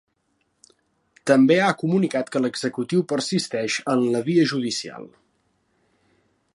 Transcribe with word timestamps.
També 1.31 1.57
ha 1.65 1.75
comunicat 1.81 2.31
que 2.37 2.41
l'executiu 2.45 3.05
persisteix 3.13 3.77
en 3.95 4.03
la 4.17 4.23
via 4.31 4.49
judicial. 4.55 5.07